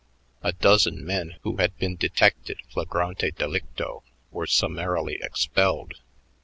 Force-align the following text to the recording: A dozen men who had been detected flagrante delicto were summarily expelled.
A 0.41 0.51
dozen 0.51 1.05
men 1.05 1.35
who 1.43 1.57
had 1.57 1.77
been 1.77 1.95
detected 1.95 2.57
flagrante 2.73 3.29
delicto 3.29 4.01
were 4.31 4.47
summarily 4.47 5.19
expelled. 5.21 5.99